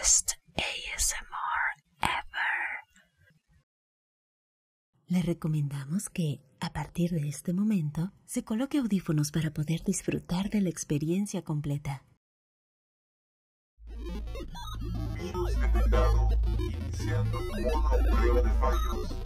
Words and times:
best 0.00 0.32
ASMR 0.56 1.64
ever. 2.00 2.70
Le 5.08 5.22
recomendamos 5.22 6.08
que, 6.08 6.40
a 6.60 6.72
partir 6.72 7.10
de 7.10 7.28
este 7.28 7.52
momento, 7.52 8.12
se 8.24 8.42
coloque 8.42 8.78
audífonos 8.78 9.30
para 9.30 9.50
poder 9.52 9.82
disfrutar 9.84 10.48
de 10.48 10.62
la 10.62 10.70
experiencia 10.70 11.42
completa. 11.42 12.06
Virus 15.16 15.60
detectado. 15.60 16.28
Iniciando 16.58 17.38
modo 17.40 18.16
prueba 18.16 18.42
de 18.42 18.50
fallos. 18.58 19.16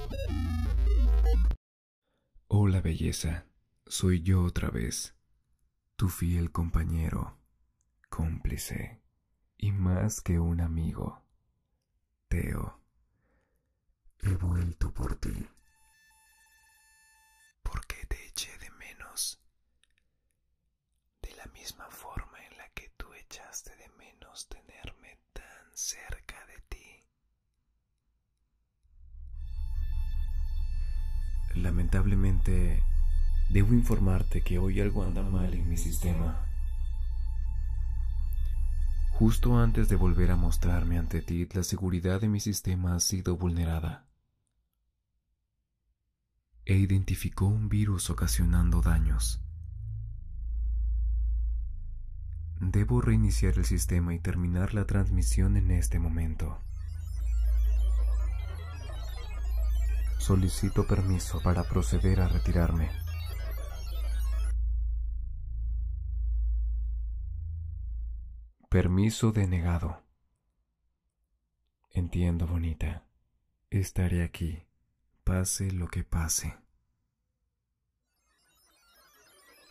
Hola 2.49 2.81
belleza, 2.81 3.47
soy 3.87 4.23
yo 4.23 4.43
otra 4.45 4.71
vez, 4.71 5.15
tu 5.97 6.09
fiel 6.09 6.51
compañero, 6.51 7.39
cómplice 8.09 9.04
y 9.65 9.73
más 9.73 10.21
que 10.21 10.39
un 10.39 10.61
amigo, 10.61 11.23
Teo. 12.29 12.83
He 14.21 14.35
vuelto 14.35 14.93
por 14.93 15.17
ti. 15.17 15.49
Porque 17.63 18.05
te 18.07 18.27
eché 18.27 18.59
de 18.59 18.71
menos. 18.73 19.41
De 21.23 21.35
la 21.37 21.47
misma 21.47 21.89
forma 21.89 22.45
en 22.45 22.59
la 22.59 22.69
que 22.75 22.91
tú 22.99 23.07
echaste 23.15 23.75
de 23.77 23.89
menos 23.97 24.49
tenerme 24.49 25.19
tan 25.33 25.67
cerca 25.73 26.45
de 26.45 26.59
ti. 26.69 27.07
Lamentablemente, 31.55 32.83
debo 33.49 33.73
informarte 33.73 34.43
que 34.43 34.59
hoy 34.59 34.83
algo 34.83 35.05
anda 35.05 35.23
mal 35.23 35.55
en 35.55 35.67
mi 35.71 35.79
sistema. 35.79 36.54
Justo 39.25 39.57
antes 39.59 39.89
de 39.89 39.97
volver 39.97 40.31
a 40.33 40.37
mostrarme 40.37 40.99
ante 40.99 41.23
ti, 41.23 41.49
la 41.55 41.63
seguridad 41.63 42.21
de 42.21 42.29
mi 42.29 42.41
sistema 42.41 42.95
ha 42.95 43.01
sido 43.01 43.39
vulnerada. 43.39 44.05
E 46.67 46.77
identificó 46.77 47.47
un 47.47 47.71
virus 47.71 48.11
ocasionando 48.11 48.83
daños. 48.83 49.41
Debo 52.61 53.01
reiniciar 53.01 53.57
el 53.57 53.65
sistema 53.65 54.13
y 54.13 54.19
terminar 54.19 54.75
la 54.75 54.85
transmisión 54.85 55.57
en 55.57 55.71
este 55.71 55.99
momento. 55.99 56.59
Solicito 60.19 60.87
permiso 60.87 61.41
para 61.43 61.65
proceder 61.65 62.21
a 62.21 62.29
retirarme. 62.29 63.04
Permiso 68.75 69.31
denegado. 69.31 70.03
Entiendo, 71.93 72.49
bonita. 72.49 73.05
Estaré 73.71 74.25
aquí, 74.25 74.65
pase 75.23 75.71
lo 75.71 75.87
que 75.87 76.03
pase. 76.03 76.57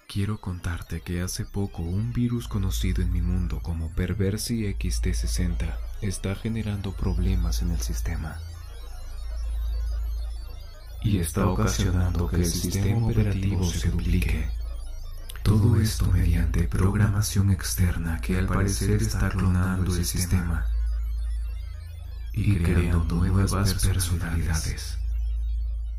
Quiero 0.07 0.39
contarte 0.39 1.01
que 1.01 1.19
hace 1.19 1.43
poco 1.43 1.81
un 1.81 2.13
virus 2.13 2.47
conocido 2.47 3.03
en 3.03 3.11
mi 3.11 3.21
mundo 3.21 3.59
como 3.61 3.93
Perversi 3.93 4.63
XT60 4.73 5.77
está 6.01 6.33
generando 6.35 6.93
problemas 6.93 7.61
en 7.61 7.71
el 7.71 7.81
sistema. 7.81 8.39
Y 11.01 11.17
está 11.17 11.45
ocasionando 11.49 12.29
que 12.29 12.37
el 12.37 12.45
sistema 12.45 13.05
operativo 13.05 13.65
se 13.65 13.89
duplique. 13.89 14.62
Todo 15.53 15.79
esto 15.79 16.07
mediante 16.07 16.67
programación 16.67 17.51
externa 17.51 18.19
que 18.21 18.39
al 18.39 18.47
parecer 18.47 19.03
está 19.03 19.29
clonando 19.29 19.95
el 19.95 20.03
sistema 20.03 20.65
y 22.31 22.57
creando 22.57 23.03
nuevas 23.03 23.75
personalidades. 23.75 24.97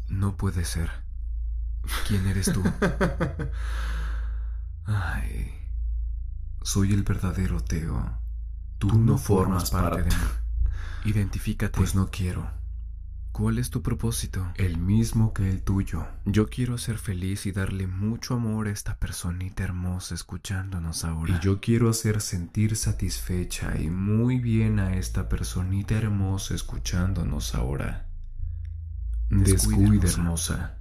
No 0.09 0.37
puede 0.37 0.65
ser. 0.65 0.91
¿Quién 2.09 2.27
eres 2.27 2.53
tú? 2.53 2.65
Ay, 4.87 5.55
soy 6.63 6.93
el 6.93 7.05
verdadero 7.05 7.61
Teo. 7.61 8.19
Tú 8.79 8.99
no 8.99 9.19
formas 9.19 9.71
parte 9.71 10.03
de 10.03 10.11
mí. 10.11 10.23
Identifícate. 11.05 11.79
Pues 11.79 11.95
no 11.95 12.11
quiero. 12.11 12.51
¿Cuál 13.35 13.59
es 13.59 13.69
tu 13.69 13.83
propósito? 13.83 14.53
El 14.55 14.79
mismo 14.79 15.35
que 15.35 15.51
el 15.51 15.65
tuyo. 15.65 16.07
Yo 16.25 16.49
quiero 16.49 16.79
ser 16.79 16.99
feliz 16.99 17.47
y 17.47 17.51
darle 17.51 17.89
mucho 17.89 18.35
amor 18.35 18.69
a 18.69 18.71
esta 18.71 18.97
personita 18.97 19.65
hermosa 19.65 20.15
escuchándonos 20.15 21.05
ahora. 21.05 21.35
Y 21.35 21.45
yo 21.45 21.61
quiero 21.61 21.91
hacer 21.91 22.21
sentir 22.21 22.77
satisfecha 22.77 23.77
y 23.77 23.91
muy 23.91 24.39
bien 24.39 24.79
a 24.79 24.95
esta 24.95 25.29
personita 25.29 25.97
hermosa 25.97 26.55
escuchándonos 26.55 27.57
ahora. 27.57 28.09
Descuida, 29.31 30.09
hermosa. 30.09 30.79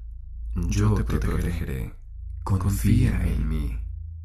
Yo 0.53 0.93
te 0.93 1.05
protegeré. 1.05 1.95
Confía 2.43 3.25
en 3.25 3.49
mí. 3.49 3.79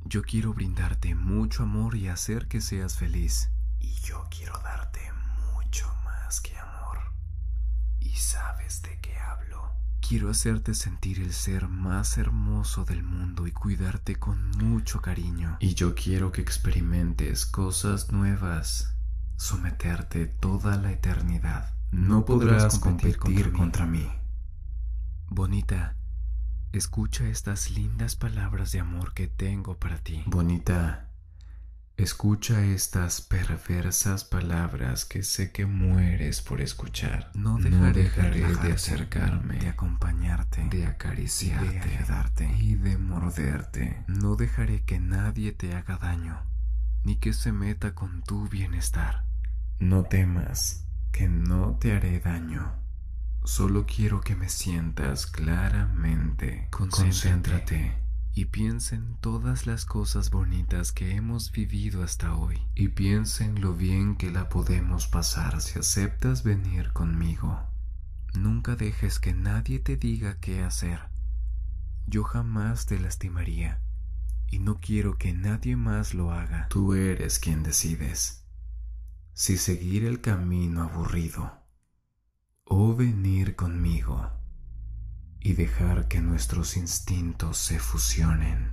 Yo 0.05 0.21
quiero 0.21 0.53
brindarte 0.53 1.15
mucho 1.15 1.63
amor 1.63 1.97
y 1.97 2.09
hacer 2.09 2.47
que 2.47 2.61
seas 2.61 2.99
feliz. 2.99 3.49
Y 3.81 3.95
yo 4.05 4.27
quiero 4.31 4.53
darte 4.63 5.01
mucho 5.55 5.91
más 6.05 6.43
que 6.43 6.59
amor. 6.59 6.78
Y 8.09 8.13
sabes 8.13 8.81
de 8.81 8.99
qué 9.03 9.19
hablo. 9.19 9.71
Quiero 10.01 10.31
hacerte 10.31 10.73
sentir 10.73 11.21
el 11.21 11.35
ser 11.35 11.69
más 11.69 12.17
hermoso 12.17 12.87
del 12.87 13.03
mundo 13.03 13.47
y 13.47 13.53
cuidarte 13.53 14.17
con 14.17 14.51
mucho 14.53 15.03
cariño. 15.03 15.59
Y 15.61 15.75
yo 15.75 15.95
quiero 15.95 16.33
que 16.33 16.41
experimentes 16.41 17.45
cosas 17.45 18.11
nuevas. 18.11 18.95
Someterte 19.37 20.27
toda 20.27 20.79
la 20.79 20.91
eternidad. 20.91 21.75
No 21.91 22.25
podrás 22.25 22.79
competir 22.79 23.53
contra 23.53 23.85
mí. 23.85 24.09
Bonita, 25.29 25.95
escucha 26.73 27.29
estas 27.29 27.71
lindas 27.71 28.17
palabras 28.17 28.73
de 28.73 28.81
amor 28.81 29.13
que 29.13 29.27
tengo 29.27 29.79
para 29.79 29.99
ti. 29.99 30.23
Bonita, 30.27 31.08
escucha 31.99 32.65
estas 32.65 33.21
perversas 33.21 34.25
palabras 34.25 35.05
que 35.05 35.25
sé 35.25 35.51
que 35.51 35.67
mueres 35.67 36.41
por 36.41 36.61
escuchar. 36.61 37.33
No 37.35 37.59
dejaré, 37.59 38.09
de 38.63 38.73
acercarme, 38.73 39.59
de 39.59 39.69
acompañarte, 39.69 40.65
de 40.71 40.87
acariciarte, 40.87 41.81
de 41.81 41.97
ayudarte 41.99 42.57
y 42.61 42.77
de 42.77 42.97
morderte. 42.99 44.05
No 44.07 44.37
dejaré 44.37 44.85
que 44.85 45.01
nadie 45.01 45.51
te 45.51 45.75
haga 45.75 45.99
daño, 45.99 46.41
ni 47.03 47.17
que 47.17 47.33
se 47.33 47.51
meta 47.51 47.97
con 47.97 48.23
tu 48.23 48.49
bienestar. 48.49 49.25
No 49.81 50.05
temas, 50.05 50.87
que 51.11 51.29
no 51.29 51.79
te 51.81 51.97
haré 51.97 52.21
daño. 52.21 52.75
Solo 53.43 53.87
quiero 53.87 54.21
que 54.21 54.37
me 54.37 54.49
sientas 54.49 55.27
claramente. 55.27 56.69
Concéntrate 56.71 58.08
y 58.39 58.45
piensa 58.45 58.95
en 58.95 59.17
todas 59.17 59.67
las 59.67 59.85
cosas 59.85 60.31
bonitas 60.31 60.93
que 60.93 61.17
hemos 61.17 61.51
vivido 61.51 62.05
hasta 62.05 62.37
hoy. 62.37 62.63
Y 62.77 62.87
piensa 62.87 63.45
en 63.45 63.61
lo 63.61 63.75
bien 63.75 64.15
que 64.15 64.31
la 64.31 64.49
podemos 64.49 65.09
pasar 65.09 65.61
si 65.61 65.81
aceptas 65.81 66.45
venir 66.45 66.93
conmigo. 66.93 67.59
Nunca 68.35 68.77
dejes 68.77 69.19
que 69.19 69.35
nadie 69.35 69.81
te 69.81 69.97
diga 69.97 70.39
qué 70.39 70.63
hacer. 70.63 71.01
Yo 72.07 72.23
jamás 72.23 72.87
te 72.87 73.01
lastimaría 73.01 73.83
y 74.53 74.61
no 74.61 74.79
quiero 74.79 75.19
que 75.19 75.33
nadie 75.33 75.75
más 75.75 76.15
lo 76.15 76.31
haga. 76.31 76.69
Tú 76.69 76.95
eres 76.95 77.41
quien 77.41 77.65
decides 77.65 78.45
si 79.33 79.59
seguir 79.59 80.05
el 80.05 80.21
camino 80.21 80.85
aburrido 80.85 81.59
o 82.63 82.95
venir 82.95 83.57
conmigo 83.57 84.38
y 85.41 85.55
dejar 85.55 86.09
que 86.09 86.21
nuestros 86.21 86.77
instintos 86.77 87.59
se 87.59 87.79
fusionen. 87.79 88.73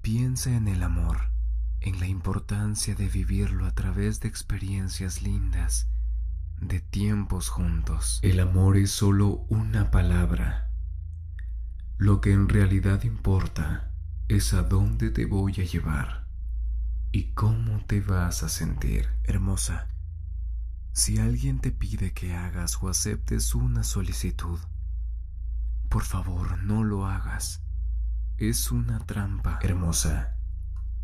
Piensa 0.00 0.54
en 0.54 0.68
el 0.68 0.82
amor, 0.82 1.32
en 1.80 1.98
la 2.00 2.06
importancia 2.06 2.94
de 2.94 3.08
vivirlo 3.08 3.66
a 3.66 3.74
través 3.74 4.20
de 4.20 4.28
experiencias 4.28 5.22
lindas, 5.22 5.88
de 6.60 6.80
tiempos 6.80 7.48
juntos. 7.48 8.20
El 8.22 8.40
amor 8.40 8.76
es 8.76 8.90
solo 8.90 9.46
una 9.48 9.90
palabra. 9.90 10.70
Lo 11.96 12.20
que 12.20 12.32
en 12.32 12.48
realidad 12.48 13.02
importa 13.04 13.92
es 14.28 14.54
a 14.54 14.62
dónde 14.62 15.10
te 15.10 15.26
voy 15.26 15.52
a 15.60 15.64
llevar 15.64 16.26
y 17.12 17.32
cómo 17.32 17.84
te 17.86 18.00
vas 18.00 18.42
a 18.42 18.48
sentir. 18.48 19.08
Hermosa, 19.24 19.88
si 20.92 21.18
alguien 21.18 21.60
te 21.60 21.70
pide 21.70 22.12
que 22.12 22.34
hagas 22.34 22.82
o 22.82 22.88
aceptes 22.88 23.54
una 23.54 23.84
solicitud, 23.84 24.58
por 25.94 26.02
favor 26.02 26.60
no 26.64 26.82
lo 26.82 27.06
hagas. 27.06 27.62
Es 28.36 28.72
una 28.72 28.98
trampa. 29.06 29.60
Hermosa, 29.62 30.36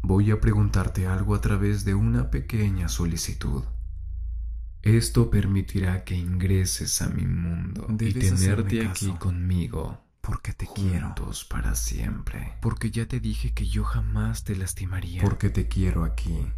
voy 0.02 0.32
a 0.32 0.40
preguntarte 0.40 1.06
algo 1.06 1.36
a 1.36 1.40
través 1.40 1.84
de 1.84 1.94
una 1.94 2.28
pequeña 2.28 2.88
solicitud. 2.88 3.62
Esto 4.82 5.30
permitirá 5.30 6.02
que 6.02 6.16
ingreses 6.16 7.02
a 7.02 7.08
mi 7.08 7.24
mundo 7.24 7.86
y 8.00 8.12
tenerte 8.14 8.84
aquí 8.84 9.12
conmigo. 9.12 10.02
Porque 10.22 10.54
te 10.54 10.66
quiero. 10.66 11.14
para 11.48 11.76
siempre. 11.76 12.54
Porque 12.60 12.90
ya 12.90 13.06
te 13.06 13.20
dije 13.20 13.54
que 13.54 13.68
yo 13.68 13.84
jamás 13.84 14.42
te 14.42 14.56
lastimaría. 14.56 15.22
Porque 15.22 15.50
te 15.50 15.68
quiero 15.68 16.02
aquí. 16.02 16.48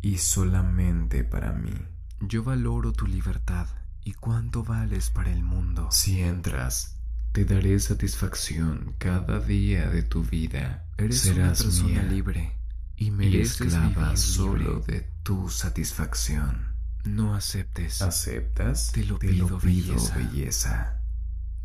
Y 0.00 0.16
solamente 0.16 1.22
para 1.22 1.52
mí. 1.52 1.74
Yo 2.18 2.44
valoro 2.44 2.92
tu 2.92 3.06
libertad 3.06 3.66
y 4.02 4.14
cuánto 4.14 4.64
vales 4.64 5.10
para 5.10 5.30
el 5.30 5.42
mundo. 5.42 5.88
Si 5.90 6.18
entras, 6.18 7.01
te 7.32 7.46
daré 7.46 7.80
satisfacción 7.80 8.94
cada 8.98 9.40
día 9.40 9.88
de 9.88 10.02
tu 10.02 10.22
vida. 10.22 10.86
Eres 10.98 11.20
Serás 11.20 11.62
una 11.62 11.70
persona 11.70 12.02
libre 12.02 12.58
y 12.96 13.10
mereces 13.10 13.72
esclava 13.72 14.16
solo 14.16 14.80
de 14.80 15.08
tu 15.22 15.48
satisfacción. 15.48 16.76
No 17.04 17.34
aceptes. 17.34 18.02
¿Aceptas? 18.02 18.92
Te 18.92 19.04
lo 19.04 19.18
pido, 19.18 19.58
belleza. 19.58 21.00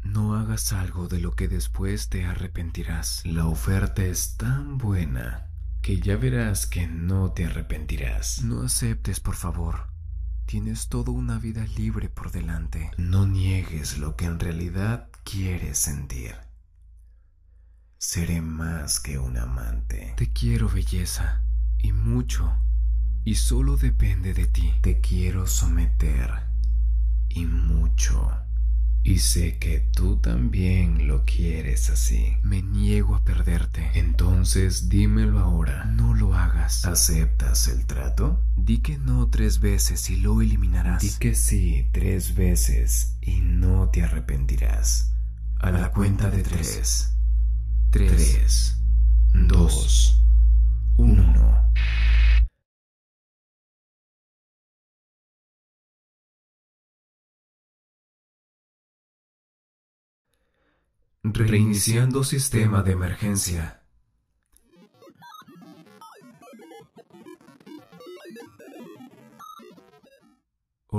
No 0.04 0.36
hagas 0.36 0.72
algo 0.72 1.10
de 1.10 1.20
lo 1.20 1.36
que 1.36 1.50
después 1.50 2.08
te 2.08 2.24
arrepentirás. 2.24 3.24
La 3.26 3.46
oferta 3.46 4.06
es 4.06 4.38
tan 4.38 4.78
buena 4.78 5.50
que 5.82 6.00
ya 6.00 6.16
verás 6.16 6.66
que 6.66 6.88
no 6.88 7.34
te 7.34 7.46
arrepentirás. 7.46 8.42
No 8.42 8.64
aceptes, 8.64 9.20
por 9.20 9.36
favor. 9.36 9.97
Tienes 10.48 10.88
toda 10.88 11.12
una 11.12 11.40
vida 11.40 11.66
libre 11.76 12.08
por 12.08 12.32
delante. 12.32 12.90
No 12.98 13.28
niegues 13.28 13.98
lo 13.98 14.16
que 14.16 14.24
en 14.24 14.40
realidad 14.40 15.10
quieres 15.26 15.78
sentir. 15.78 16.36
Seré 17.98 18.40
más 18.40 19.02
que 19.02 19.20
un 19.20 19.36
amante. 19.36 20.14
Te 20.16 20.32
quiero, 20.32 20.70
belleza, 20.70 21.44
y 21.78 21.92
mucho, 21.92 22.50
y 23.26 23.36
solo 23.36 23.76
depende 23.76 24.34
de 24.34 24.48
ti. 24.48 24.72
Te 24.82 25.02
quiero 25.02 25.48
someter, 25.48 26.32
y 27.28 27.46
mucho. 27.46 28.32
Y 29.04 29.20
sé 29.20 29.58
que 29.58 29.80
tú 29.80 30.18
también 30.18 31.08
lo 31.08 31.24
quieres 31.24 31.90
así. 31.90 32.38
Me 32.44 32.62
niego 32.62 33.16
a 33.16 33.24
perderte. 33.24 33.90
Entonces 33.96 34.90
dímelo 34.90 35.40
ahora. 35.40 35.86
No 35.86 36.14
lo 36.14 36.36
hagas. 36.36 36.84
¿Aceptas 36.86 37.70
el 37.70 37.86
trato? 37.86 38.44
Di 38.68 38.80
que 38.80 38.98
no 38.98 39.30
tres 39.30 39.62
veces 39.62 40.10
y 40.10 40.18
lo 40.18 40.42
eliminarás. 40.42 41.02
Di 41.02 41.12
que 41.20 41.36
sí 41.36 41.88
tres 41.94 42.36
veces 42.36 43.18
y 43.22 43.40
no 43.40 43.90
te 43.92 44.04
arrepentirás. 44.04 45.14
A, 45.62 45.72
la, 45.72 45.94
cuenta, 45.94 46.30
de 46.30 46.44
tres. 46.44 47.16
Tres. 47.92 48.12
tres 48.12 48.78
dos. 49.48 50.22
Uno. 50.98 51.72
Reiniciando 61.24 62.26
sistema 62.26 62.84
de 62.84 62.92
emergencia. 62.92 63.77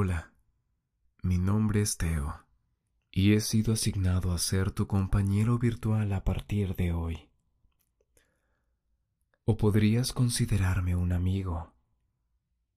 Hola, 0.00 0.32
mi 1.24 1.38
nombre 1.38 1.80
es 1.80 1.96
Teo 1.96 2.46
y 3.10 3.32
he 3.32 3.40
sido 3.40 3.72
asignado 3.72 4.32
a 4.32 4.38
ser 4.38 4.70
tu 4.70 4.86
compañero 4.86 5.58
virtual 5.58 6.12
a 6.12 6.22
partir 6.22 6.76
de 6.76 6.92
hoy. 6.92 7.28
O 9.44 9.56
podrías 9.56 10.12
considerarme 10.12 10.94
un 10.94 11.10
amigo. 11.10 11.74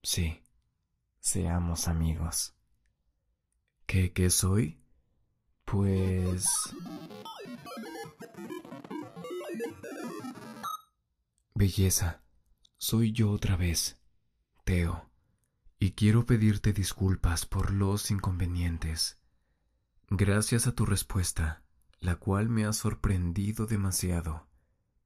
Sí, 0.01 0.41
seamos 1.19 1.87
amigos. 1.87 2.55
¿Qué, 3.85 4.13
qué 4.13 4.31
soy? 4.31 4.81
Pues... 5.63 6.43
Belleza, 11.53 12.23
soy 12.79 13.11
yo 13.11 13.29
otra 13.29 13.57
vez, 13.57 14.01
Teo, 14.63 15.10
y 15.83 15.93
quiero 15.93 16.27
pedirte 16.27 16.73
disculpas 16.73 17.47
por 17.47 17.73
los 17.73 18.11
inconvenientes. 18.11 19.19
Gracias 20.11 20.67
a 20.67 20.75
tu 20.75 20.85
respuesta, 20.85 21.63
la 21.99 22.17
cual 22.17 22.49
me 22.49 22.65
ha 22.65 22.73
sorprendido 22.73 23.65
demasiado, 23.65 24.47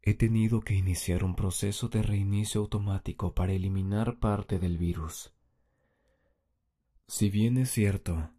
he 0.01 0.15
tenido 0.15 0.59
que 0.59 0.73
iniciar 0.73 1.23
un 1.23 1.37
proceso 1.37 1.87
de 1.87 2.03
reinicio 2.03 2.59
automático 2.59 3.33
para 3.33 3.53
eliminar 3.53 4.19
parte 4.19 4.59
del 4.59 4.77
virus. 4.77 5.33
Si 7.07 7.29
bien 7.29 7.57
es 7.57 7.71
cierto, 7.71 8.33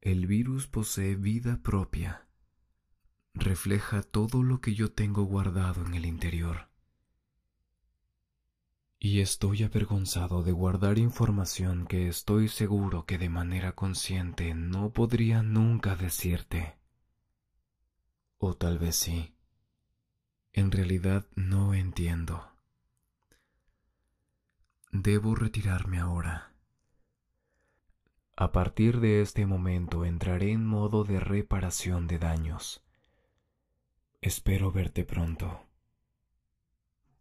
el 0.00 0.26
virus 0.26 0.66
posee 0.66 1.14
vida 1.14 1.60
propia, 1.62 2.26
refleja 3.34 4.02
todo 4.02 4.42
lo 4.42 4.62
que 4.62 4.74
yo 4.74 4.90
tengo 4.90 5.24
guardado 5.24 5.84
en 5.84 5.92
el 5.92 6.06
interior 6.06 6.71
y 9.04 9.20
estoy 9.20 9.64
avergonzado 9.64 10.44
de 10.44 10.52
guardar 10.52 10.96
información 10.96 11.88
que 11.88 12.06
estoy 12.06 12.46
seguro 12.46 13.04
que 13.04 13.18
de 13.18 13.28
manera 13.28 13.72
consciente 13.72 14.54
no 14.54 14.90
podría 14.92 15.42
nunca 15.42 15.96
decirte. 15.96 16.78
O 18.38 18.54
tal 18.54 18.78
vez 18.78 18.94
sí. 18.94 19.34
En 20.52 20.70
realidad 20.70 21.26
no 21.34 21.74
entiendo. 21.74 22.52
Debo 24.92 25.34
retirarme 25.34 25.98
ahora. 25.98 26.54
A 28.36 28.52
partir 28.52 29.00
de 29.00 29.20
este 29.20 29.46
momento 29.46 30.04
entraré 30.04 30.52
en 30.52 30.64
modo 30.64 31.02
de 31.02 31.18
reparación 31.18 32.06
de 32.06 32.20
daños. 32.20 32.84
Espero 34.20 34.70
verte 34.70 35.04
pronto. 35.04 35.66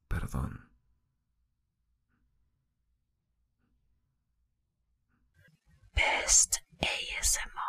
Perdón. 0.07 0.70
best 6.31 6.61
ASMR. 6.81 7.60